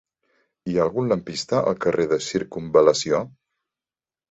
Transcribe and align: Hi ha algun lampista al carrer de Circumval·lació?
Hi 0.71 0.77
ha 0.77 0.81
algun 0.85 1.09
lampista 1.11 1.61
al 1.73 1.77
carrer 1.87 2.07
de 2.15 2.21
Circumval·lació? 2.31 3.23